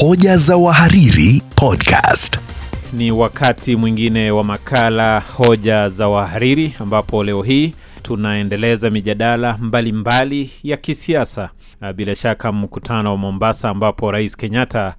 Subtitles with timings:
[0.00, 2.40] Hoja za wahariri podcast.
[2.92, 10.50] Ni wakati mwingine wa makala hoja za wahariri, ambapo leo hii tunaendeleza mijadala mbalimbali mbali
[10.62, 11.50] ya kisiasa.
[11.94, 14.94] Bila shaka mkutano wa Mombasa, ambapo Rais Kenyatta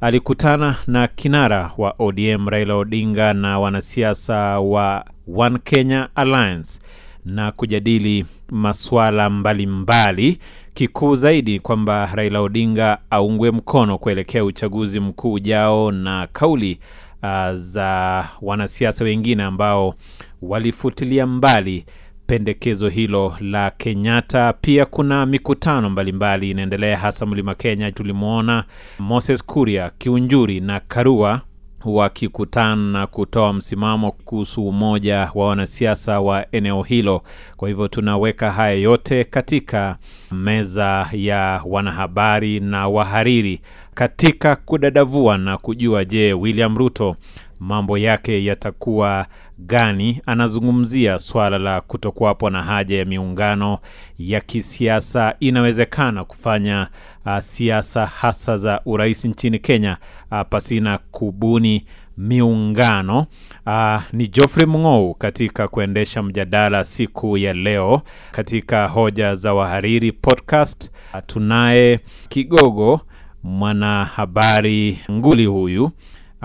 [0.00, 5.04] alikutana na kinara wa ODM Raila Odinga na wanasiasa wa
[5.36, 6.80] One Kenya Alliance
[7.24, 10.38] na kujadili masuala mbalimbali
[10.74, 16.78] kikuu zaidi ni kwamba Raila Odinga aungwe mkono kuelekea uchaguzi mkuu ujao na kauli
[17.22, 19.94] uh, za wanasiasa wengine ambao
[20.42, 21.84] walifutilia mbali
[22.26, 24.52] pendekezo hilo la Kenyatta.
[24.52, 27.92] Pia kuna mikutano mbalimbali inaendelea, hasa mlima Kenya.
[27.92, 28.64] Tulimwona
[28.98, 31.40] Moses Kuria, Kiunjuri na Karua
[31.84, 37.22] wakikutana kutoa msimamo kuhusu umoja wa wanasiasa wa eneo hilo.
[37.56, 39.96] Kwa hivyo tunaweka haya yote katika
[40.32, 43.60] meza ya wanahabari na wahariri
[43.94, 47.16] katika kudadavua na kujua, je, William Ruto
[47.60, 49.26] mambo yake yatakuwa
[49.58, 50.20] gani?
[50.26, 53.78] Anazungumzia swala la kutokuwapo na haja ya miungano
[54.18, 55.34] ya kisiasa.
[55.40, 56.88] Inawezekana kufanya
[57.26, 59.96] uh, siasa hasa za urais nchini Kenya
[60.32, 61.84] uh, pasina kubuni
[62.18, 63.26] miungano.
[63.66, 70.90] Uh, ni Geoffrey Mng'ou katika kuendesha mjadala siku ya leo katika hoja za wahariri podcast.
[71.14, 73.00] Uh, tunaye kigogo
[73.42, 75.90] mwanahabari nguli huyu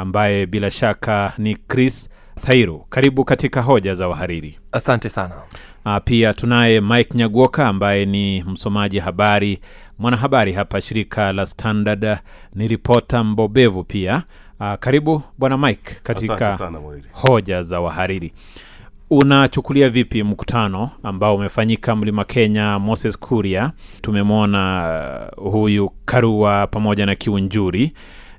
[0.03, 2.09] ambaye bila shaka ni Chris
[2.41, 2.85] Thairu.
[2.89, 4.59] Karibu katika hoja za wahariri.
[4.71, 5.35] Asante sana.
[5.85, 9.59] Uh, pia tunaye Mike Nyaguoka ambaye ni msomaji habari,
[9.99, 12.17] mwanahabari hapa shirika la Standard,
[12.55, 14.23] ni ripota mbobevu pia.
[14.59, 16.79] Uh, karibu bwana Mike katika sana,
[17.11, 18.33] hoja za wahariri.
[19.09, 22.79] Unachukulia vipi mkutano ambao umefanyika mlima Kenya?
[22.79, 23.71] Moses Kuria,
[24.01, 27.93] tumemwona uh, huyu Karua pamoja na Kiunjuri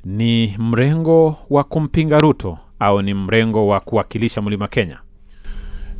[0.04, 4.98] ni mrengo wa kumpinga Ruto au ni mrengo wa kuwakilisha mlima Kenya?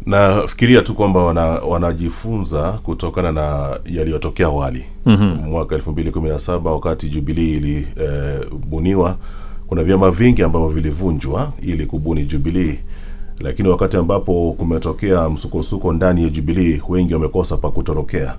[0.06, 5.48] Nafikiria tu kwamba wana, wanajifunza kutokana na yaliyotokea awali mm-hmm.
[5.50, 9.10] mwaka elfu mbili kumi na saba wakati Jubilii ilibuniwa.
[9.10, 9.16] Eh,
[9.66, 12.78] kuna vyama vingi ambavyo vilivunjwa ili kubuni Jubilii,
[13.40, 18.34] lakini wakati ambapo kumetokea msukosuko ndani ya Jubilii, wengi wamekosa pa kutorokea.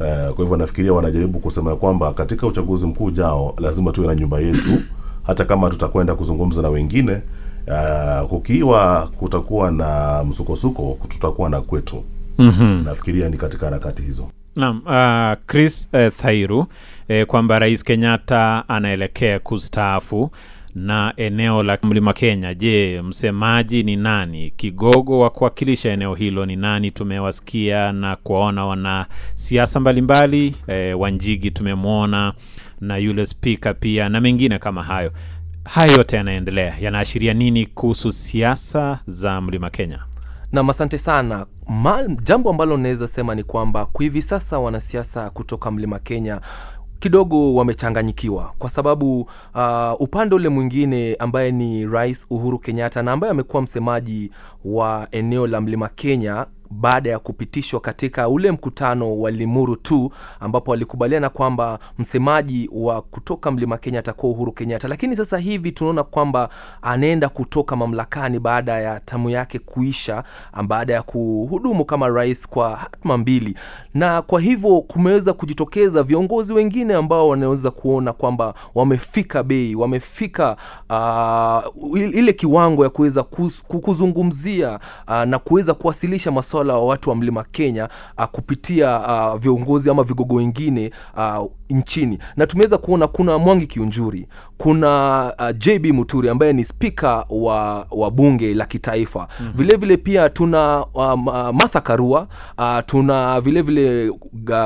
[0.00, 4.40] Uh, kwa hivyo nafikiria wanajaribu kusema kwamba katika uchaguzi mkuu ujao lazima tuwe na nyumba
[4.40, 4.82] yetu,
[5.22, 7.20] hata kama tutakwenda kuzungumza na wengine.
[7.66, 12.04] Uh, kukiwa kutakuwa na msukosuko, tutakuwa na kwetu.
[12.38, 12.84] mm-hmm.
[12.84, 14.28] Nafikiria ni katika harakati hizo.
[14.56, 20.30] Naam, uh, Chris uh, Thairu uh, kwamba Rais Kenyatta anaelekea kustaafu
[20.76, 22.54] na eneo la mlima Kenya.
[22.54, 24.50] Je, msemaji ni nani?
[24.50, 26.90] Kigogo wa kuwakilisha eneo hilo ni nani?
[26.90, 32.32] Tumewasikia na kuwaona wana siasa mbalimbali e, Wanjigi tumemwona
[32.80, 35.12] na yule spika pia na mengine kama hayo.
[35.64, 39.98] Haya yote yanaendelea, yanaashiria nini kuhusu siasa za mlima Kenya?
[40.52, 41.46] Nam, asante sana.
[41.68, 46.40] Ma, jambo ambalo naweza sema ni kwamba kwa hivi sasa wanasiasa kutoka mlima Kenya
[46.98, 49.20] kidogo wamechanganyikiwa kwa sababu
[49.54, 54.30] uh, upande ule mwingine ambaye ni Rais Uhuru Kenyatta na ambaye amekuwa msemaji
[54.64, 60.10] wa eneo la mlima Kenya baada ya kupitishwa katika ule mkutano wa Limuru tu
[60.40, 66.04] ambapo walikubaliana kwamba msemaji wa kutoka mlima Kenya atakuwa Uhuru Kenyatta, lakini sasa hivi tunaona
[66.04, 66.48] kwamba
[66.82, 70.24] anaenda kutoka mamlakani baada ya tamu yake kuisha,
[70.66, 73.54] baada ya kuhudumu kama rais kwa hatma mbili,
[73.94, 80.56] na kwa hivyo kumeweza kujitokeza viongozi wengine ambao wanaweza kuona kwamba wamefika bei, wamefika
[80.90, 83.22] uh, ile kiwango ya kuweza
[83.82, 87.88] kuzungumzia uh, na kuweza kuwasilisha masuala wa watu wa mlima Kenya
[88.18, 92.18] uh, kupitia uh, viongozi ama vigogo wengine uh, nchini.
[92.36, 94.26] Na tumeweza kuona kuna mwangi kiunjuri
[94.58, 99.28] kuna uh, jb muturi ambaye ni spika wa, wa bunge la kitaifa.
[99.40, 99.56] Mm-hmm.
[99.56, 102.26] vile vile pia tuna um, uh, martha karua
[102.58, 104.12] uh, tuna vile vile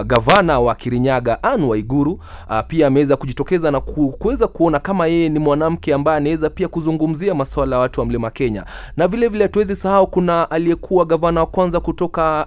[0.07, 2.13] gavana wa kirinyaga Anne waiguru
[2.51, 7.35] uh, pia ameweza kujitokeza na kuweza kuona kama yeye ni mwanamke ambaye anaweza pia kuzungumzia
[7.35, 8.65] masuala ya watu wa mlima kenya.
[8.97, 12.47] Na vile vile hatuwezi sahau kuna aliyekuwa gavana wa kwanza kutoka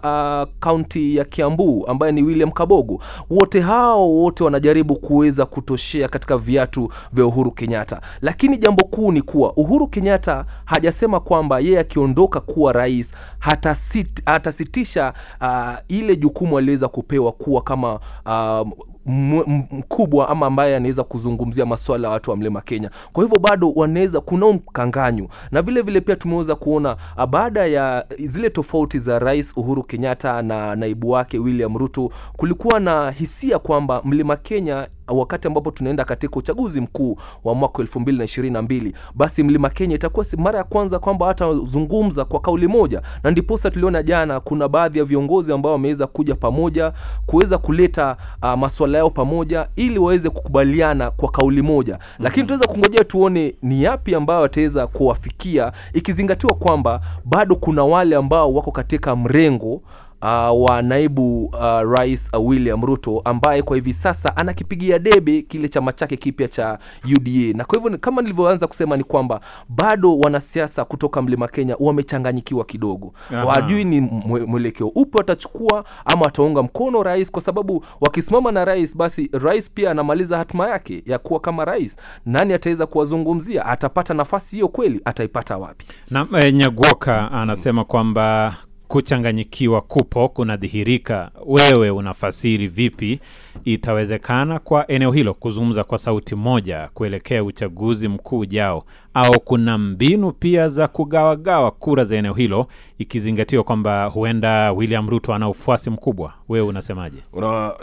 [0.59, 2.99] kaunti uh, ya kiambu ambaye ni william kabogo.
[3.29, 8.01] Wote hao wote wanajaribu kuweza kutoshea katika viatu vya uhuru kenyatta.
[8.21, 15.13] Lakini jambo kuu ni kuwa uhuru kenyatta hajasema kwamba yeye akiondoka kuwa rais hatasit, hatasitisha
[15.41, 18.67] uh, ile jukumu aliweza kupewa kuwa kama uh,
[19.05, 22.89] mkubwa ama ambaye anaweza kuzungumzia maswala ya watu wa mlima kenya.
[23.13, 25.27] Kwa hivyo bado wanaweza kuna mkanganyo.
[25.51, 26.97] Na vile vile pia tumeweza kuona
[27.29, 33.11] baada ya zile tofauti za rais uhuru kenyatta na naibu wake william ruto kulikuwa na
[33.11, 38.23] hisia kwamba mlima kenya wakati ambapo tunaenda katika uchaguzi mkuu wa mwaka elfu mbili na
[38.23, 43.01] ishirini na mbili basi mlima kenya itakuwa mara ya kwanza kwamba watazungumza kwa kauli moja
[43.23, 46.93] na ndiposa tuliona jana kuna baadhi ya viongozi ambao wameweza kuja pamoja
[47.25, 52.23] kuweza kuleta uh, maswala yao pamoja ili waweze kukubaliana kwa kauli moja mm-hmm.
[52.25, 58.53] lakini tunaweza kungojea tuone ni yapi ambayo wataweza kuwafikia ikizingatiwa kwamba bado kuna wale ambao
[58.53, 59.81] wako katika mrengo
[60.23, 65.69] uh, wa naibu uh, rais uh, william ruto ambaye kwa hivi sasa anakipigia debe kile
[65.69, 66.79] chama chake kipya cha
[67.15, 69.39] uda na kwa hivyo kama nilivyoanza kusema ni kwamba
[69.69, 73.13] bado wanasiasa kutoka mlima kenya wamechanganyikiwa kidogo.
[73.45, 74.01] Wajui ni
[74.47, 79.91] mwelekeo upe watachukua ama wataunga mkono rais kwa sababu wakisimama na rais basi rais pia
[79.91, 81.97] anamaliza hatima yake ya kuwa kama rais.
[82.25, 83.65] Nani ataweza kuwazungumzia?
[83.65, 85.01] Atapata nafasi hiyo kweli?
[85.05, 85.85] Ataipata wapi?
[86.11, 88.55] Na e, nyagoka anasema kwamba
[88.93, 91.31] kuchanganyikiwa kupo kunadhihirika.
[91.45, 93.19] Wewe unafasiri vipi?
[93.65, 100.31] Itawezekana kwa eneo hilo kuzungumza kwa sauti moja kuelekea uchaguzi mkuu ujao au kuna mbinu
[100.31, 102.67] pia za kugawagawa kura za eneo hilo
[102.97, 106.33] ikizingatiwa kwamba huenda william ruto ana ufuasi mkubwa.
[106.49, 107.17] Wewe unasemaje?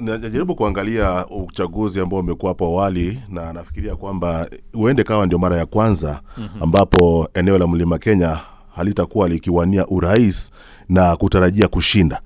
[0.00, 5.66] Najaribu kuangalia uchaguzi ambao umekuwa hapo awali na nafikiria kwamba huende kawa ndio mara ya
[5.66, 6.20] kwanza
[6.60, 8.38] ambapo eneo la mlima kenya
[8.74, 10.50] halitakuwa likiwania urais
[10.88, 12.20] na kutarajia kushinda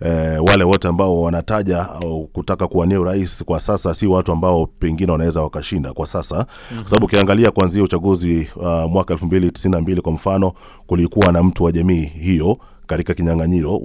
[0.00, 5.12] e, wale wote ambao wanataja au kutaka kuwania urais kwa sasa si watu ambao pengine
[5.12, 6.78] wanaweza wakashinda kwa sasa mm-hmm.
[6.80, 10.52] kwa sababu ukiangalia kuanzia uchaguzi uh, mwaka elfu mbili tisini na mbili kwa mfano
[10.86, 13.82] kulikuwa na mtu wa jamii hiyo katika kinyang'anyiro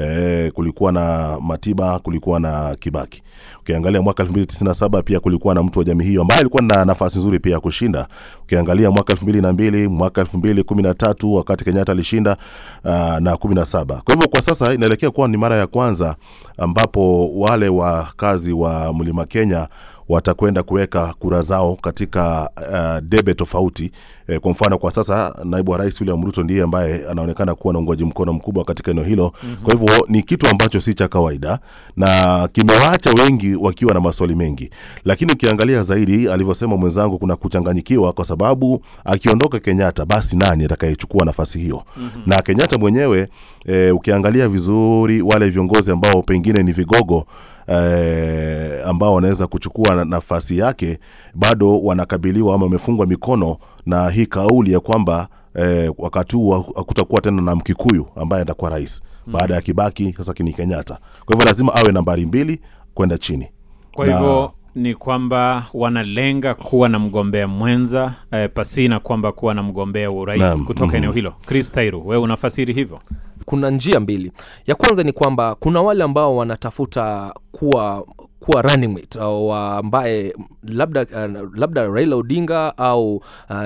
[0.00, 3.22] E, kulikuwa na Matiba, kulikuwa na Kibaki.
[3.60, 7.38] Ukiangalia mwaka 2097 pia kulikuwa na mtu wa jamii hiyo ambaye alikuwa na nafasi nzuri
[7.38, 8.08] pia ya kushinda.
[8.42, 12.36] Ukiangalia mwaka 2002, mwaka 2013 wakati Kenyatta alishinda
[12.84, 14.00] uh, na 17.
[14.00, 16.16] Kwa hivyo kwa sasa inaelekea kuwa ni mara ya kwanza
[16.58, 19.68] ambapo wale wakazi wa Mlima Kenya
[20.08, 23.90] watakwenda kuweka kura zao katika uh, debe tofauti
[24.28, 27.78] e, kwa mfano kwa sasa naibu wa rais William Ruto ndiye ambaye anaonekana kuwa na
[27.78, 29.64] uungwaji mkono mkubwa katika eneo hilo mm-hmm.
[29.64, 31.58] kwa hivyo ni kitu ambacho si cha kawaida
[31.96, 34.70] na kimewaacha wengi wakiwa na maswali mengi
[35.04, 41.58] lakini ukiangalia zaidi alivyosema mwenzangu kuna kuchanganyikiwa kwa sababu akiondoka Kenyatta basi nani atakayechukua nafasi
[41.58, 42.22] hiyo mm-hmm.
[42.26, 43.28] na Kenyatta mwenyewe
[43.66, 47.26] e, ukiangalia vizuri wale viongozi ambao pengine ni vigogo
[47.68, 50.98] eh, ambao wanaweza kuchukua nafasi yake
[51.34, 53.56] bado wanakabiliwa ama wamefungwa mikono
[53.86, 59.02] na hii kauli ya kwamba eh, wakati huu hakutakuwa tena na mkikuyu ambaye atakuwa rais.
[59.26, 59.32] Mm.
[59.32, 60.98] baada ya kibaki sasa ni kenyatta.
[61.24, 62.60] Kwa hivyo lazima awe nambari mbili
[62.94, 63.48] kwenda chini.
[63.94, 70.08] Kwa hivyo ni kwamba wanalenga kuwa na mgombea mwenza eh, pasina kwamba kuwa na mgombea
[70.10, 70.96] wa urais kutoka mhm.
[70.96, 71.34] eneo hilo.
[71.46, 73.00] Chris tairu wewe unafasiri hivyo
[73.48, 74.32] kuna njia mbili.
[74.66, 78.04] Ya kwanza ni kwamba kuna wale ambao wanatafuta kuwa
[78.40, 83.22] kuwa running mate au ambaye labda uh, labda Raila Odinga au uh,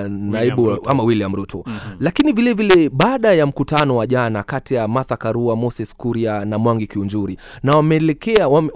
[0.08, 1.62] naibu William ama William Ruto.
[1.66, 1.96] Mm-hmm.
[2.00, 6.58] lakini vile vile baada ya mkutano wa jana kati ya Martha Karua, Moses Kuria na
[6.58, 8.70] Mwangi Kiunjuri na wameelekea wame,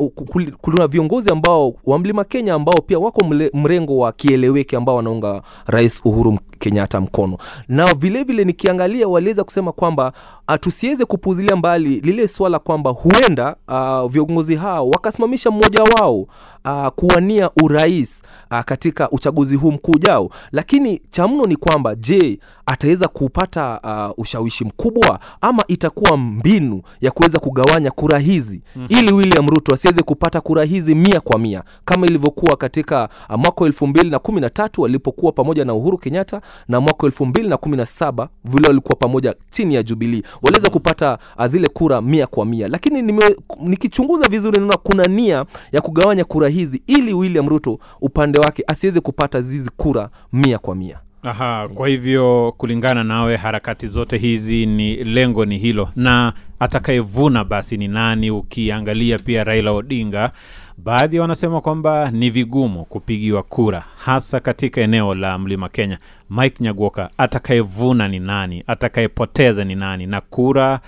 [0.60, 5.42] kuna viongozi ambao wa Mlima Kenya ambao pia wako mle, mrengo wa kieleweke ambao wanaunga
[5.66, 7.38] Rais Uhuru Kenyatta mkono.
[7.68, 10.12] Na vile vile nikiangalia waliweza kusema kwamba
[10.48, 16.20] uh, tusiweze kupuzilia mbali lile swala kwamba huenda uh, viongozi hao wakasimamisha mmoja wao
[16.64, 20.30] uh, kuwania urais uh, katika uchaguzi huu mkuu ujao.
[20.52, 23.80] Lakini cha mno ni kwamba je ataweza kupata
[24.16, 28.62] uh, ushawishi mkubwa ama itakuwa mbinu ya kuweza kugawanya kura hizi?
[28.76, 28.98] Mm-hmm.
[28.98, 33.60] ili william ruto asiweze kupata kura hizi mia kwa mia kama ilivyokuwa katika uh, mwaka
[33.60, 37.06] wa elfu mbili na kumi na tatu walipokuwa pamoja na uhuru kenyatta na mwaka wa
[37.06, 41.46] elfu mbili na kumi na saba vile walikuwa pamoja chini ya jubilii waliweza kupata uh,
[41.46, 42.68] zile kura mia kwa mia.
[42.68, 43.22] Lakini nime,
[43.60, 49.00] nikichunguza vizuri naona kuna nia ya kugawanya kura hizi ili william ruto upande wake asiweze
[49.00, 50.98] kupata zizi kura mia kwa mia.
[51.22, 55.88] Aha, kwa hivyo kulingana nawe harakati zote hizi ni lengo ni hilo.
[55.96, 58.30] Na atakayevuna basi ni nani?
[58.30, 60.30] Ukiangalia pia raila odinga
[60.78, 65.98] baadhi wanasema kwamba ni vigumu kupigiwa kura hasa katika eneo la mlima kenya.
[66.30, 68.64] Mike nyaguoka atakayevuna ni nani?
[68.66, 70.06] Atakayepoteza ni nani?
[70.06, 70.80] Na kura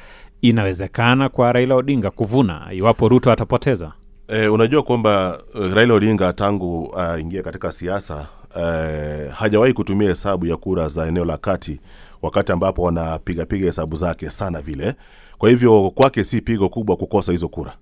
[0.42, 2.66] inawezekana kwa raila odinga kuvuna?
[2.72, 3.92] Iwapo ruto atapoteza?
[4.28, 8.26] E, unajua kwamba uh, Raila Odinga tangu aingie uh, katika siasa
[8.56, 11.80] uh, hajawahi kutumia hesabu ya kura za eneo la kati
[12.22, 14.94] wakati ambapo wanapigapiga hesabu zake sana vile.
[15.38, 17.72] Kwa hivyo kwake si pigo kubwa kukosa hizo kura.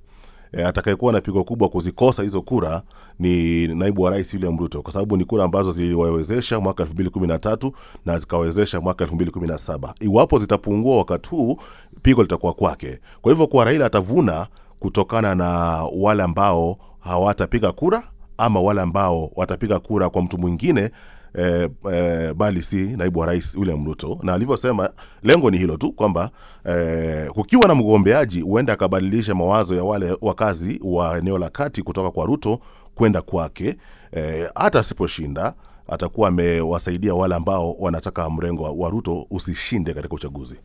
[0.52, 2.82] E, atakayekuwa na pigo kubwa kuzikosa hizo kura
[3.18, 7.72] ni naibu wa rais William Ruto, kwa sababu ni kura ambazo ziliwawezesha mwaka 2013
[8.06, 9.92] na zikawezesha mwaka 2017.
[10.00, 11.56] Iwapo zitapungua wakati huu,
[12.02, 12.98] pigo litakuwa kwake.
[13.20, 14.46] Kwa hivyo kwa Raila atavuna
[14.78, 15.48] kutokana na
[15.96, 18.02] wale ambao hawatapiga kura
[18.38, 20.90] ama wale ambao watapiga kura kwa mtu mwingine
[21.36, 24.18] eh, eh, bali si naibu wa rais William Ruto.
[24.22, 24.90] Na alivyosema
[25.22, 26.30] lengo ni hilo tu kwamba
[26.64, 32.10] eh, kukiwa na mgombeaji huenda akabadilisha mawazo ya wale wakazi wa eneo la kati kutoka
[32.10, 32.60] kwa Ruto
[32.94, 33.76] kwenda kwake.
[34.12, 35.54] Eh, hata asiposhinda
[35.88, 40.56] atakuwa amewasaidia wale ambao wanataka mrengo wa- Ruto usishinde katika uchaguzi.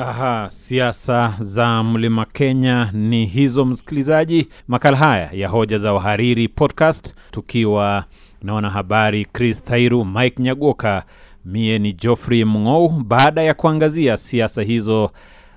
[0.00, 4.48] Aha, siasa za mlima Kenya ni hizo, msikilizaji.
[4.68, 8.04] Makala haya ya hoja za wahariri podcast, tukiwa
[8.42, 11.04] na wanahabari Chris Thairu, Mike Nyagoka,
[11.44, 12.88] mie ni Geoffrey Mng'ou.
[12.88, 15.10] Baada ya kuangazia siasa hizo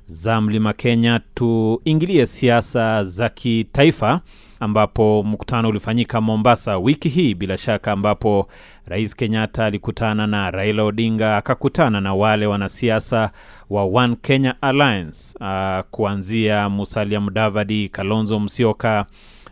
[0.06, 4.22] za mlima Kenya, tuingilie siasa za kitaifa
[4.60, 8.48] ambapo mkutano ulifanyika Mombasa wiki hii bila shaka, ambapo
[8.86, 13.32] Rais Kenyatta alikutana na Raila Odinga, akakutana na wale wanasiasa
[13.70, 19.06] wa One Kenya Alliance uh, kuanzia Musalia Mudavadi, Kalonzo Musyoka,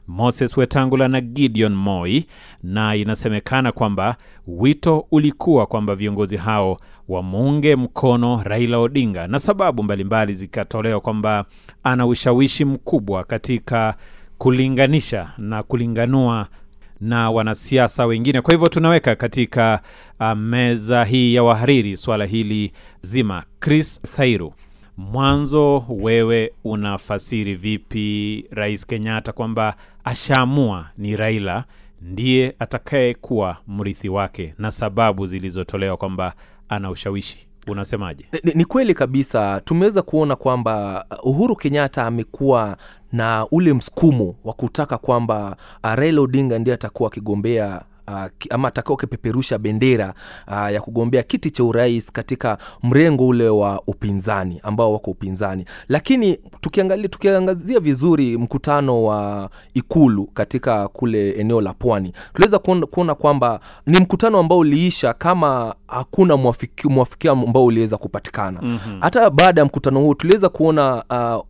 [0.07, 2.25] Moses Wetangula na Gideon Moi,
[2.63, 4.15] na inasemekana kwamba
[4.47, 6.77] wito ulikuwa kwamba viongozi hao
[7.09, 11.45] wamuunge mkono Raila Odinga, na sababu mbalimbali zikatolewa kwamba
[11.83, 13.95] ana ushawishi mkubwa katika
[14.37, 16.47] kulinganisha na kulinganua
[17.01, 18.41] na wanasiasa wengine.
[18.41, 19.81] Kwa hivyo tunaweka katika
[20.19, 23.43] uh, meza hii ya wahariri swala hili zima.
[23.59, 24.53] Chris Thairu,
[24.97, 31.63] mwanzo wewe unafasiri vipi Rais Kenyatta kwamba ashaamua ni Raila
[32.01, 36.33] ndiye atakayekuwa mrithi wake na sababu zilizotolewa kwamba
[36.69, 38.25] ana ushawishi, unasemaje?
[38.43, 42.77] ni, ni kweli kabisa tumeweza kuona kwamba uhuru kenyatta amekuwa
[43.11, 49.57] na ule msukumo wa kutaka kwamba raila odinga ndiye atakuwa akigombea Uh, ama atakao kipeperusha
[49.57, 50.13] bendera
[50.47, 56.37] uh, ya kugombea kiti cha urais katika mrengo ule wa upinzani ambao wako upinzani lakini
[56.61, 63.99] tukiangalia tukiangazia vizuri mkutano wa ikulu katika kule eneo la pwani tunaweza kuona, kwamba ni
[63.99, 68.99] mkutano ambao uliisha kama hakuna mwafiki- mwafikia ambao uliweza kupatikana mm-hmm.
[69.01, 71.03] hata baada ya mkutano huo tuliweza kuona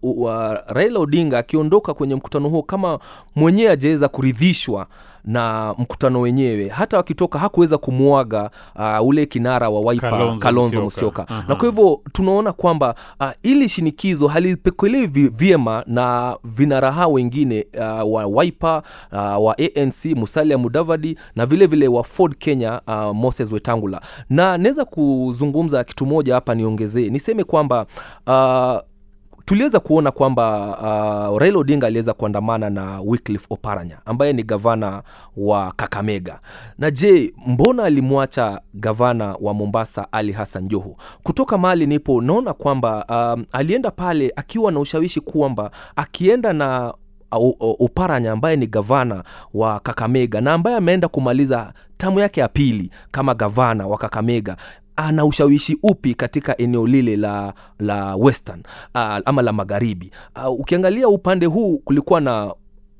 [0.03, 0.31] uh, uh,
[0.67, 2.99] raila odinga akiondoka kwenye mkutano huo kama
[3.35, 4.87] mwenyewe ajaweza kuridhishwa
[5.25, 10.83] na mkutano wenyewe hata wakitoka hakuweza kumwaga uh, ule kinara wa waipa Kalonzo kalonzo, Musyoka.
[10.83, 11.45] musyoka Aha.
[11.47, 18.13] na kwa hivyo tunaona kwamba uh, ili shinikizo halipekelewi vyema na vinara hao wengine uh,
[18.13, 23.51] wa waipa uh, wa anc musalia mudavadi na vilevile vile wa ford kenya uh, moses
[23.51, 27.85] wetangula na naweza kuzungumza kitu moja hapa niongezee niseme kwamba
[28.27, 28.90] uh,
[29.45, 30.67] tuliweza kuona kwamba
[31.31, 35.03] uh, raila odinga aliweza kuandamana na wycliffe oparanya ambaye ni gavana
[35.37, 36.39] wa kakamega.
[36.77, 40.95] Na je mbona alimwacha gavana wa mombasa ali hassan joho?
[41.23, 43.05] Kutoka mahali nipo naona kwamba
[43.35, 46.93] um, alienda pale akiwa na ushawishi kwamba akienda na
[47.79, 49.23] oparanya ambaye ni gavana
[49.53, 54.57] wa kakamega na ambaye ameenda kumaliza tamu yake ya pili kama gavana wa kakamega
[54.95, 58.63] ana ushawishi upi katika eneo lile la la western
[58.95, 60.11] uh, ama la magharibi?
[60.45, 62.53] Uh, ukiangalia upande huu kulikuwa na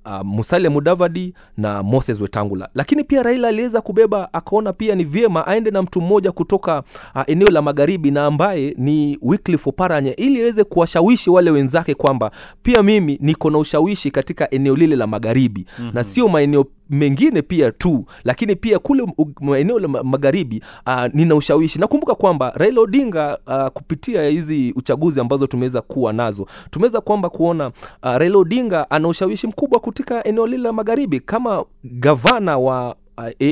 [0.06, 5.48] Uh, musalia mudavadi na moses wetangula lakini pia raila aliweza kubeba akaona pia ni vyema
[5.48, 6.84] aende na mtu mmoja kutoka
[7.16, 12.32] uh, eneo la magharibi na ambaye ni wycliffe oparanya ili aweze kuwashawishi wale wenzake kwamba
[12.64, 15.94] pia mimi niko na ushawishi katika eneo lile la magharibi mm-hmm.
[15.96, 19.06] na sio maeneo mengine pia tu lakini pia kule
[19.58, 21.80] eneo la magharibi uh, nina ushawishi.
[21.80, 27.68] Nakumbuka kwamba raila odinga uh, kupitia hizi uchaguzi ambazo tumeweza kuwa nazo tumeweza kwamba kuona
[27.68, 32.96] uh, raila odinga ana ushawishi mkubwa katika eneo lile la magharibi kama gavana wa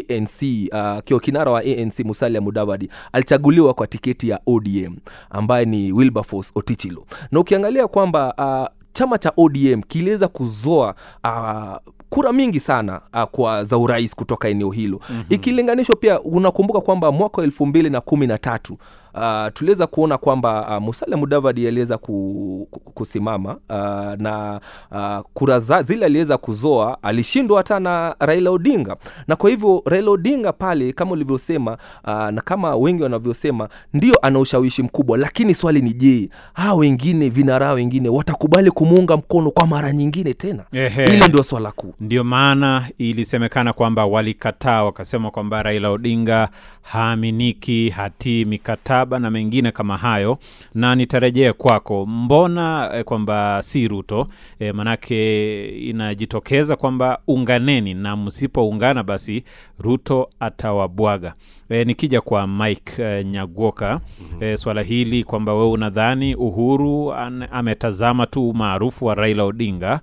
[0.09, 0.41] anc
[0.73, 4.95] uh, kio kinara wa anc musalia mudavadi alichaguliwa kwa tiketi ya odm
[5.29, 7.05] ambaye ni wilberforce otichilo.
[7.31, 11.75] Na ukiangalia kwamba uh, chama cha odm kiliweza kuzoa uh,
[12.09, 15.25] kura mingi sana uh, kwa za urais kutoka eneo hilo mm-hmm.
[15.29, 18.77] ikilinganishwa pia unakumbuka kwamba mwaka wa elfu mbili na kumi na tatu
[19.13, 24.59] Uh, tuliweza kuona kwamba uh, Musalia Mudavadi aliweza ku, ku, kusimama uh, na
[24.91, 28.95] uh, kura zile aliweza kuzoa alishindwa hata na Raila Odinga,
[29.27, 34.39] na kwa hivyo Raila Odinga pale kama ulivyosema uh, na kama wengi wanavyosema ndio ana
[34.39, 39.91] ushawishi mkubwa, lakini swali ni je, hawa wengine vinara wengine watakubali kumuunga mkono kwa mara
[39.91, 40.63] nyingine tena?
[41.11, 41.93] Hilo ndio swala kuu.
[41.99, 46.49] Ndio maana ilisemekana kwamba walikataa, wakasema kwamba Raila Odinga
[46.91, 50.37] haaminiki, hatii mikataba na mengine kama hayo.
[50.73, 54.27] Na nitarejea kwako, mbona eh, kwamba si Ruto
[54.59, 59.43] eh, manake inajitokeza kwamba unganeni, na msipoungana basi
[59.79, 61.33] Ruto atawabwaga.
[61.69, 64.43] E, nikija kwa Mike e, Nyagwoka mm-hmm.
[64.43, 69.99] e, swala hili kwamba wewe unadhani Uhuru an, ametazama tu umaarufu wa Raila Odinga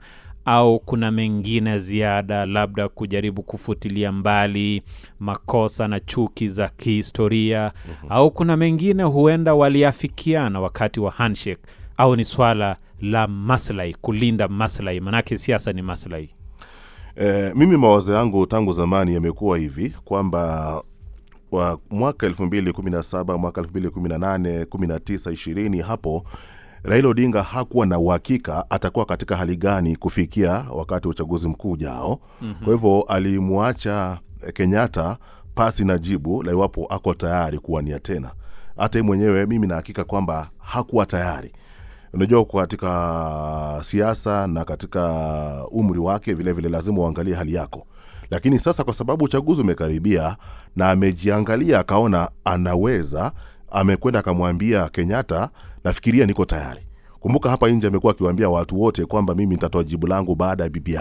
[0.47, 4.83] au kuna mengine ziada, labda kujaribu kufutilia mbali
[5.21, 8.13] makosa na chuki za kihistoria mm-hmm.
[8.13, 11.61] au kuna mengine huenda waliafikiana wakati wa handshake,
[11.97, 16.31] au ni swala la maslahi, kulinda maslahi, manake siasa ni maslahi.
[17.17, 20.83] E, mimi mawazo yangu tangu zamani yamekuwa hivi kwamba
[21.53, 26.25] wa mwaka 2017 mwaka 2018 19 20 hapo
[26.83, 32.21] Raila Odinga hakuwa na uhakika atakuwa katika hali gani kufikia wakati wa uchaguzi mkuu ujao.
[32.41, 32.65] mm-hmm.
[32.65, 34.19] Kwa hivyo alimwacha
[34.53, 35.17] Kenyatta
[35.55, 38.31] pasi na jibu la iwapo ako tayari kuwania tena.
[38.77, 41.53] Hata yeye mwenyewe mimi na hakika kwamba hakuwa tayari.
[42.13, 45.03] Unajua, katika siasa na katika
[45.71, 47.87] umri wake vilevile vile lazima uangalie hali yako
[48.31, 50.37] lakini sasa kwa sababu uchaguzi umekaribia
[50.77, 53.33] na amejiangalia akaona anaweza,
[53.71, 55.49] amekwenda akamwambia Kenyatta,
[55.87, 56.81] nafikiria niko tayari.
[57.21, 60.99] Kumbuka hapa nje amekuwa akiwaambia watu wote kwamba mimi nitatoa jibu langu baada ya BBI.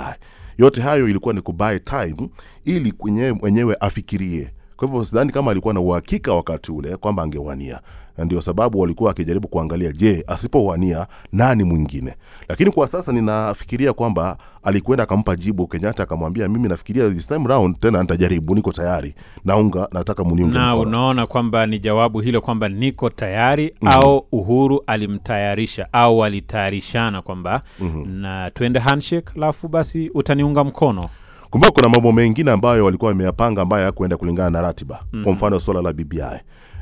[0.57, 2.29] Yote hayo ilikuwa ni kubuy time
[2.65, 2.93] ili
[3.41, 4.51] mwenyewe afikirie.
[4.75, 7.81] Kwa hivyo sidhani kama alikuwa na uhakika wakati ule kwamba angewania
[8.17, 12.15] na ndio sababu walikuwa akijaribu kuangalia, je, asipowania nani mwingine?
[12.49, 17.79] Lakini kwa sasa ninafikiria kwamba alikwenda akampa jibu Kenyatta, akamwambia mimi nafikiria this time round
[17.79, 20.89] tena nitajaribu, niko tayari, naunga, nataka muniunge na mkono.
[20.89, 23.99] unaona kwamba ni jawabu hilo kwamba niko tayari mm-hmm.
[24.03, 28.11] au Uhuru alimtayarisha au walitayarishana kwamba mm-hmm.
[28.15, 31.09] na twende handshake, alafu basi utaniunga mkono.
[31.49, 35.23] Kumbuka kuna mambo mengine ambayo walikuwa wameyapanga ambayo hayakuenda kulingana na ratiba mm-hmm.
[35.23, 36.39] kwa mfano swala la BBI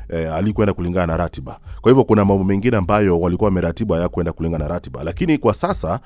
[0.08, 1.58] E, alikwenda kulingana na ratiba.
[1.80, 6.00] Kwa hivyo kuna mambo mengine ambayo walikuwa wameratibu hayakwenda kulingana na ratiba, lakini kwa sasa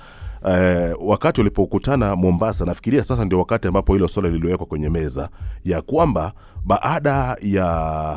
[0.48, 5.28] Eh, wakati walipokutana Mombasa, nafikiria sasa ndio wakati ambapo hilo swala liliwekwa kwenye meza
[5.64, 6.32] ya kwamba
[6.64, 7.64] baada ya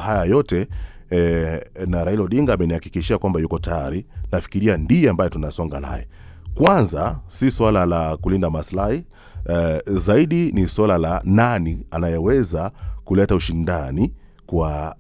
[0.05, 0.67] haya yote
[1.11, 6.07] e, na Raila Odinga amenihakikishia kwamba yuko tayari, nafikiria ndiye ambaye tunasonga naye.
[6.55, 9.05] Kwanza si swala la kulinda maslahi
[9.49, 12.71] e, zaidi ni swala la nani anayeweza
[13.03, 14.13] kuleta ushindani
[14.45, 14.95] kwa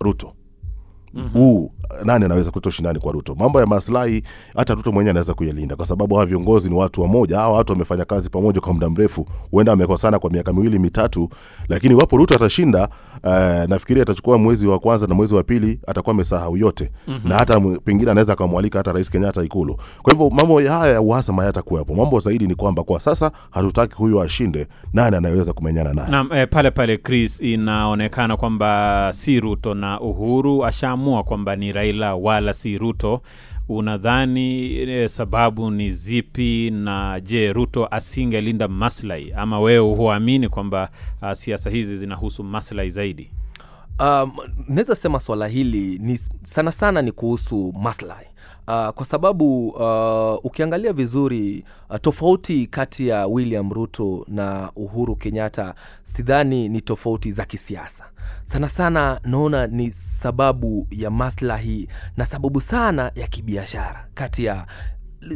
[0.00, 0.36] Ruto
[1.32, 1.75] huu mm-hmm.
[2.04, 3.34] Nani anaweza kuleta ushindani kwa Ruto?
[3.34, 4.22] Mambo ya maslahi
[4.56, 7.36] hata Ruto mwenyewe anaweza kuyalinda, kwa sababu hawa viongozi ni watu wamoja.
[7.38, 11.28] Hawa watu wamefanya kazi pamoja kwa muda mrefu, huenda wamekosana kwa miaka miwili mitatu,
[11.68, 12.88] lakini iwapo Ruto atashinda,
[13.24, 13.30] uh,
[13.68, 17.28] nafikiria atachukua mwezi wa kwanza na mwezi wa pili atakuwa amesahau yote mm-hmm.
[17.30, 19.76] na hata pengine anaweza akamwalika hata Rais Kenyatta Ikulu.
[20.02, 21.94] Kwa hivyo mambo haya ya uhasama hayatakuwepo.
[21.94, 26.10] Mambo zaidi ni kwamba kwa sasa hatutaki huyu ashinde, nani anayeweza kumenyana naye?
[26.10, 32.14] Naam, eh, pale pale Chris, inaonekana kwamba si Ruto na Uhuru ashaamua kwamba ni Raila
[32.14, 33.22] wala si Ruto.
[33.68, 36.70] Unadhani e, sababu ni zipi?
[36.70, 40.90] Na je, Ruto asingelinda maslahi ama wewe huamini kwamba
[41.22, 43.30] uh, siasa hizi zinahusu maslahi zaidi?
[44.00, 44.32] Um,
[44.68, 48.26] naweza sema swala hili ni sana sana ni kuhusu maslahi
[48.68, 55.74] uh, kwa sababu uh, ukiangalia vizuri uh, tofauti kati ya William Ruto na Uhuru Kenyatta
[56.02, 58.04] sidhani ni tofauti za kisiasa.
[58.44, 64.06] Sana sana naona ni sababu ya maslahi na sababu sana ya kibiashara.
[64.14, 64.66] Kati ya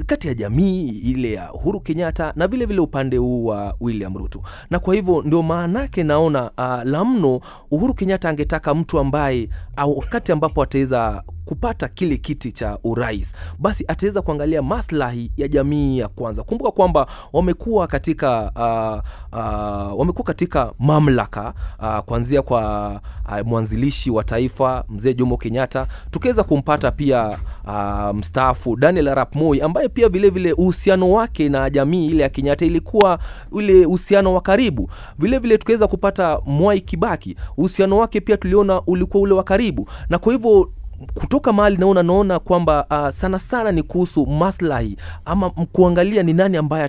[0.07, 4.43] kati ya jamii ile ya Uhuru Kenyatta na vile vile upande huu wa William Ruto,
[4.71, 7.41] na kwa hivyo ndio maanake naona uh, la mno
[7.71, 9.49] Uhuru Kenyatta angetaka mtu ambaye
[9.97, 16.09] wakati ambapo ataweza kupata kile kiti cha urais basi ataweza kuangalia maslahi ya jamii ya
[16.09, 16.43] kwanza.
[16.43, 22.91] Kumbuka kwamba wamekuwa katika uh, uh, wamekuwa katika mamlaka uh, kuanzia kwa
[23.29, 29.61] uh, mwanzilishi wa taifa mzee Jomo Kenyatta, tukiweza kumpata pia uh, mstaafu Daniel Arap Moi
[29.61, 33.19] ambaye pia vilevile uhusiano wake na jamii ile ya Kenyatta ilikuwa
[33.53, 34.91] ule uhusiano wa karibu.
[35.19, 40.33] Vilevile tukaweza kupata Mwai Kibaki, uhusiano wake pia tuliona ulikuwa ule wa karibu, na kwa
[40.33, 40.71] hivyo
[41.15, 46.57] kutoka mahali naona naona kwamba uh, sana sana ni kuhusu maslahi ama kuangalia ni nani
[46.57, 46.85] ambaye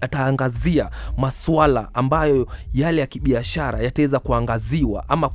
[0.00, 5.28] ataangazia maswala ambayo yale ya kibiashara yataweza kuangaziwa ama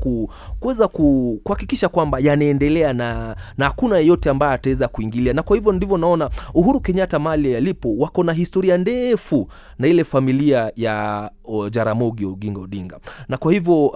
[0.59, 5.33] kuweza kuhakikisha kwamba yanaendelea na na hakuna yeyote ambaye ataweza kuingilia.
[5.33, 9.47] Na kwa hivyo ndivyo naona uhuru kenyatta mali yalipo wako na historia ndefu
[9.79, 11.31] na ile familia ya
[11.71, 12.99] jaramogi oginga odinga.
[13.29, 13.95] Na kwa hivyo uh,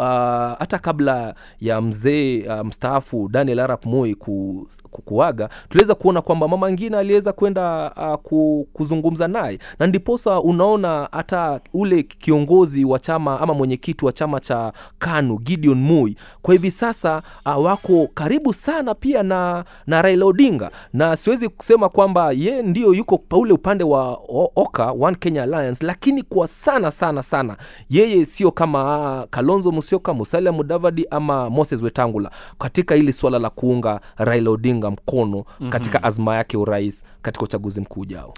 [0.59, 6.47] hata kabla ya mzee uh, mstaafu daniel arap moi ku, ku, kuaga tuliweza kuona kwamba
[6.47, 9.59] mama ngine aliweza kwenda uh, kuzungumza naye.
[9.79, 15.77] Na ndiposa unaona hata ule kiongozi wa chama ama mwenyekiti wa chama cha kanu gideon
[15.81, 20.71] moi kwa hivi sasa uh, wako karibu sana pia na, na raila odinga.
[20.93, 24.19] Na siwezi kusema kwamba ye ndio yuko paule upande wa
[24.55, 27.57] oka one kenya alliance lakini kwa sana sana sana
[27.89, 28.83] yeye sio kama
[29.19, 34.91] uh, kalonzo musyoka musalia mudavadi ama moses wetangula katika hili swala la kuunga raila odinga
[34.91, 35.69] mkono mm-hmm.
[35.69, 38.33] katika azma yake urais katika uchaguzi mkuu ujao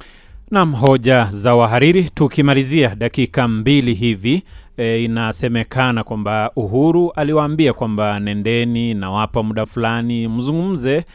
[0.52, 2.04] Nam, hoja za wahariri.
[2.04, 4.44] Tukimalizia dakika mbili hivi
[4.78, 11.06] e, inasemekana kwamba Uhuru aliwaambia kwamba nendeni, nawapa muda fulani mzungumze,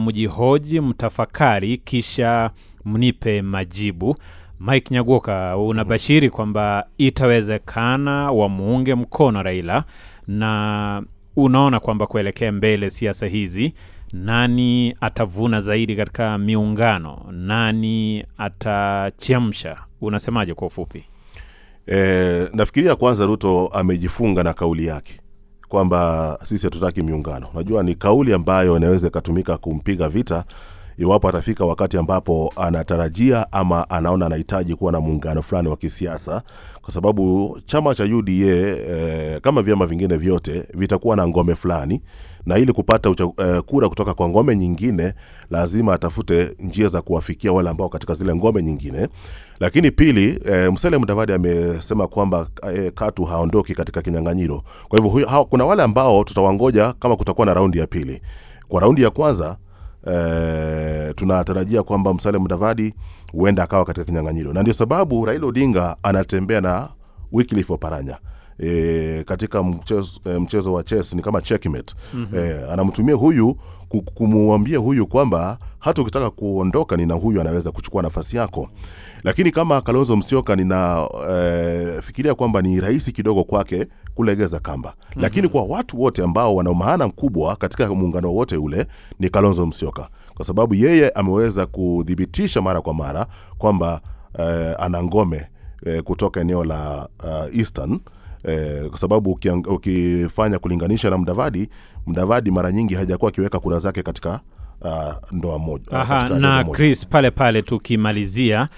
[0.00, 2.50] mjihoji, mtafakari, kisha
[2.84, 4.16] mnipe majibu.
[4.60, 9.84] Mike Nyaguoka, unabashiri kwamba itawezekana wamuunge mkono Raila,
[10.28, 11.02] na
[11.36, 13.74] unaona kwamba kuelekea mbele siasa hizi
[14.12, 19.76] nani atavuna zaidi katika miungano, nani atachemsha?
[20.00, 21.04] Unasemaje kwa ufupi?
[21.86, 25.20] E, nafikiria kwanza Ruto amejifunga na kauli yake
[25.68, 27.48] kwamba sisi hatutaki miungano.
[27.54, 30.44] Unajua ni kauli ambayo inaweza ikatumika kumpiga vita
[31.00, 36.42] iwapo atafika wakati ambapo anatarajia ama anaona anahitaji kuwa na muungano fulani wa kisiasa,
[36.82, 42.02] kwa sababu chama cha UDA e, kama vyama vingine vyote vitakuwa na ngome fulani,
[42.46, 45.14] na ili kupata ucha, e, kura kutoka kwa ngome nyingine
[45.50, 49.08] lazima atafute njia za kuwafikia wale ambao katika zile ngome nyingine.
[49.60, 54.62] Lakini pili, e, Musalia Mudavadi amesema kwamba e, katu haondoki katika kinyang'anyiro.
[54.88, 58.22] Kwa hivyo kuna wale ambao tutawangoja kama kutakuwa na raundi ya pili.
[58.68, 59.56] Kwa raundi ya kwanza
[60.06, 62.94] e, tunatarajia kwamba Musalia Mudavadi
[63.32, 66.88] huenda akawa katika kinyang'anyiro, na ndio sababu Raila Odinga anatembea na
[67.32, 68.18] Wycliffe Oparanya.
[68.58, 71.94] E, katika mchezo, e, mchezo wa chess ni kama checkmate.
[72.14, 72.38] Mm-hmm.
[72.40, 73.56] e, anamtumia huyu
[74.14, 78.68] kumwambia huyu kwamba hata ukitaka kuondoka nina huyu anaweza kuchukua nafasi yako.
[79.24, 84.94] Lakini kama kalonzo msioka ninafikiria e, kwamba ni rahisi kidogo kwake kulegeza kamba.
[84.98, 85.22] Mm-hmm.
[85.22, 88.86] lakini kwa watu wote ambao wana maana mkubwa katika muungano wote ule
[89.18, 93.26] ni kalonzo msioka kwa sababu yeye ameweza kuthibitisha mara kwa mara
[93.58, 94.00] kwamba
[94.38, 95.46] e, ana ngome
[95.86, 98.00] e, kutoka eneo la uh, eastern
[98.44, 101.68] Eh, kwa sababu ukifanya kulinganisha na Mdavadi,
[102.06, 104.40] Mdavadi mara nyingi hajakuwa akiweka kura zake katika
[104.80, 106.70] uh, ndoa moja Aha, na moja.
[106.76, 108.68] Chris, pale pale tukimalizia,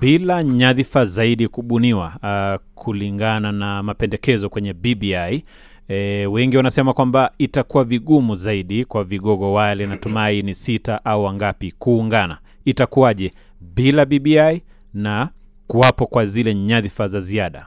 [0.00, 5.44] bila nyadhifa zaidi kubuniwa uh, kulingana na mapendekezo kwenye BBI
[5.92, 11.72] E, wengi wanasema kwamba itakuwa vigumu zaidi kwa vigogo wale, natumai ni sita au wangapi,
[11.78, 12.38] kuungana.
[12.64, 14.62] Itakuwaje bila BBI
[14.94, 15.28] na
[15.66, 17.66] kuwapo kwa zile nyadhifa za ziada?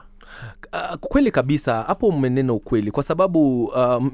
[0.74, 4.04] Uh, kweli kabisa hapo umenena ukweli kwa sababu uh,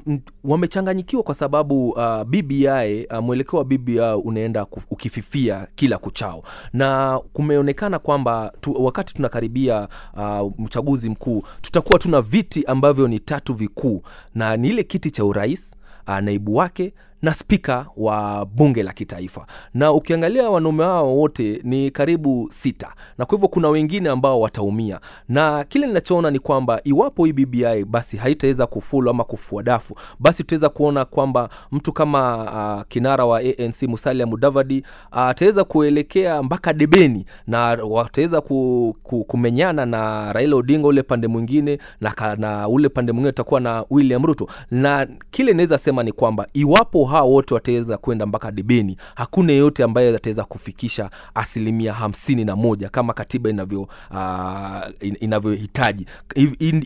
[0.43, 6.43] wamechanganyikiwa kwa sababu uh, BBI uh, mwelekeo wa BBI unaenda ukififia kila kuchao.
[6.73, 13.53] Na kumeonekana kwamba tu, wakati tunakaribia uh, mchaguzi mkuu tutakuwa tuna viti ambavyo ni tatu
[13.53, 14.01] vikuu.
[14.35, 15.75] Na ni ile kiti cha urais
[16.07, 19.45] uh, naibu wake na spika wa bunge la kitaifa.
[19.73, 22.93] Na ukiangalia wanaume hao wote ni karibu sita.
[23.17, 24.99] Na kwa hivyo kuna wengine ambao wataumia.
[25.29, 30.43] Na kile ninachoona ni kwamba iwapo hii bbi basi haitaweza kufulu ama kufua dafu basi
[30.43, 32.37] tutaweza kuona kwamba mtu kama
[32.77, 39.23] uh, kinara wa anc musalia mudavadi ataweza uh, kuelekea mpaka debeni na wataweza ku, ku,
[39.23, 44.25] kumenyana na raila odinga ule pande mwingine na, na ule pande mwingine utakuwa na william
[44.25, 44.47] ruto.
[44.71, 48.97] Na kile inaweza sema ni kwamba iwapo hao wote wataweza kwenda mpaka debeni.
[49.15, 56.05] Hakuna yeyote ambaye ataweza kufikisha asilimia hamsini na moja kama katiba inavyo uh, inavyohitaji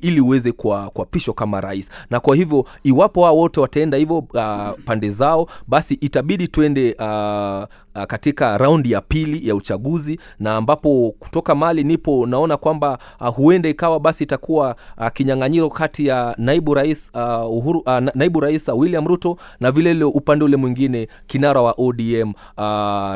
[0.01, 1.89] ili uweze kuapishwa kama rais.
[2.09, 7.05] Na kwa hivyo iwapo hao wote wataenda hivyo uh, pande zao basi itabidi tuende uh,
[7.05, 7.63] uh,
[8.07, 13.69] katika raundi ya pili ya uchaguzi na ambapo kutoka mali nipo naona kwamba uh, huenda
[13.69, 18.79] ikawa basi itakuwa uh, kinyang'anyiro kati ya naibu rais uh, Uhuru, uh, naibu rais uh,
[18.79, 22.63] William Ruto na vile vile upande ule mwingine kinara wa ODM uh,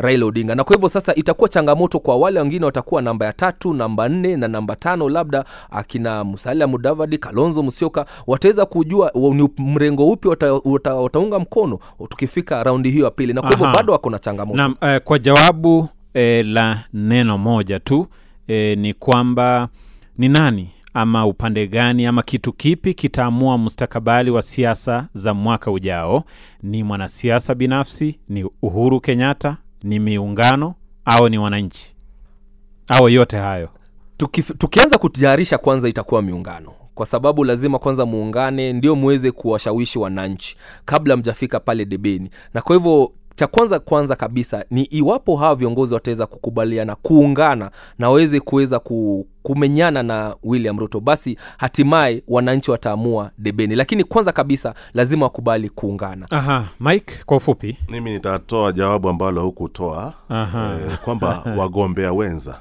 [0.02, 3.74] Raila Odinga, na kwa hivyo sasa itakuwa changamoto kwa wale wengine watakuwa namba ya tatu,
[3.74, 10.08] namba nne na namba tano, labda akina Musalia Mudavadi, Kalonzo Musyoka wataweza kujua ni mrengo
[10.08, 14.10] upi wata, wata, wataunga mkono tukifika raundi hiyo ya pili, na kwa hivyo bado wako
[14.10, 18.08] na changamoto Naam, uh, kwa jawabu eh, la neno moja tu
[18.48, 19.70] eh, ni kwamba
[20.18, 26.24] ni nani ama upande gani ama kitu kipi kitaamua mustakabali wa siasa za mwaka ujao?
[26.64, 31.96] Ni mwanasiasa binafsi, ni Uhuru Kenyatta, ni miungano au ni wananchi
[32.88, 33.70] au yote hayo?
[34.18, 40.58] Tuki, tukianza kutayarisha kwanza itakuwa miungano kwa sababu lazima kwanza muungane ndio muweze kuwashawishi wananchi
[40.86, 45.94] kabla mjafika pale debeni na kwa hivyo cha kwanza kwanza kabisa ni iwapo hawa viongozi
[45.94, 53.32] wataweza kukubaliana kuungana na waweze kuweza ku, kumenyana na william ruto basi hatimaye wananchi wataamua
[53.38, 53.76] debeni.
[53.76, 56.28] Lakini kwanza kabisa lazima wakubali kuungana.
[56.32, 57.78] Aha, Mike, kwa ufupi.
[57.90, 62.60] mimi nitatoa jawabu ambalo hukutoa eh, kwamba wagombea wenza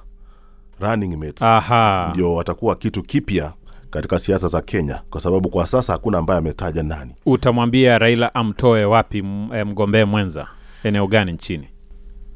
[0.80, 2.08] running mates Aha.
[2.10, 3.52] ndio watakuwa kitu kipya
[3.90, 7.14] katika siasa za kenya kwa sababu kwa sasa hakuna ambaye ametaja nani.
[7.26, 10.46] Utamwambia Raila amtoe wapi eh, mwenza
[10.84, 11.68] eneo gani nchini?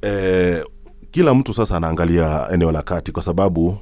[0.07, 0.65] e,
[1.11, 3.77] kila mtu sasa anaangalia eneo la kati kwa sababu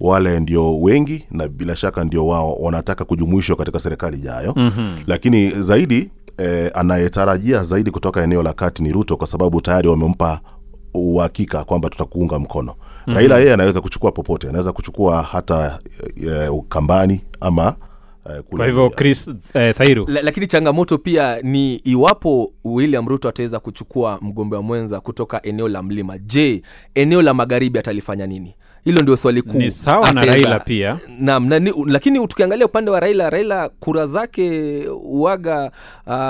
[0.00, 4.98] wale ndio wengi na bila shaka ndio wao wanataka kujumuishwa katika serikali ijayo mm-hmm.
[5.06, 10.40] lakini zaidi e, anayetarajia zaidi kutoka eneo la kati ni ruto kwa sababu tayari wamempa
[10.94, 13.14] uhakika kwamba tutakuunga mkono mm-hmm.
[13.14, 15.78] raila yeye anaweza kuchukua popote anaweza kuchukua hata
[16.16, 17.74] e, ukambani ama
[18.38, 20.06] e, Kwa hivyo Chris eh, Thairu.
[20.08, 25.82] La, lakini changamoto pia ni iwapo william ruto ataweza kuchukua mgombea mwenza kutoka eneo la
[25.82, 26.62] mlima je
[26.94, 28.54] eneo la magharibi atalifanya nini?
[28.84, 29.58] Hilo ndio swali kuu.
[29.58, 30.98] Ni sawa na Raila pia.
[31.18, 35.70] Naam, na, lakini tukiangalia upande wa Raila, Raila kura zake uaga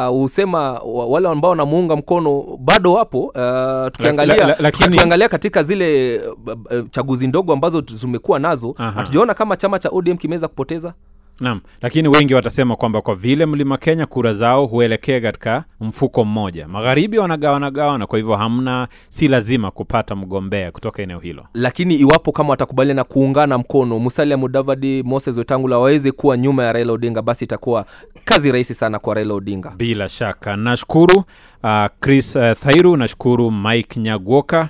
[0.09, 3.21] husema uh, wale ambao wanamuunga mkono bado wapo.
[3.25, 8.75] Uh, tukiangalia, la- la- lakini- tukiangalia katika zile uh, uh, chaguzi ndogo ambazo zimekuwa nazo
[8.79, 10.95] hatujaona kama chama cha ODM kimeweza kupoteza
[11.41, 16.69] Naam, lakini wengi watasema kwamba kwa vile mlima Kenya kura zao huelekea katika mfuko mmoja,
[16.69, 21.47] magharibi wanagawana gawana, kwa hivyo hamna, si lazima kupata mgombea kutoka eneo hilo.
[21.55, 26.93] lakini iwapo kama watakubaliana kuungana mkono Musalia Mudavadi, Moses Wetangula waweze kuwa nyuma ya Raila
[26.93, 27.87] Odinga, basi itakuwa
[28.25, 29.75] kazi rahisi sana kwa Raila Odinga.
[29.77, 31.25] Bila shaka nashukuru
[31.63, 34.69] uh, Chris uh, Thairu, nashukuru Mike Nyagwoka.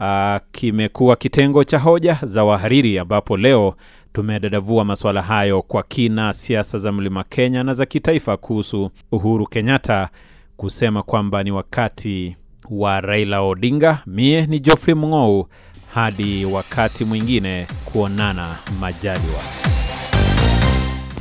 [0.00, 3.74] Uh, kimekuwa kitengo cha hoja za wahariri, ambapo leo
[4.16, 10.08] tumedadavua masuala hayo kwa kina, siasa za mlima Kenya na za kitaifa, kuhusu Uhuru Kenyatta
[10.56, 12.36] kusema kwamba ni wakati
[12.70, 13.98] wa Raila Odinga.
[14.06, 15.46] Mie ni Geoffrey Mng'ou,
[15.94, 19.40] hadi wakati mwingine, kuonana majaliwa.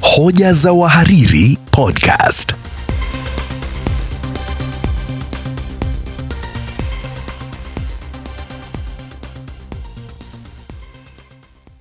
[0.02, 2.56] Hoja za Wahariri Podcast.